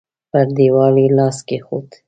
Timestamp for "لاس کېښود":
1.17-1.87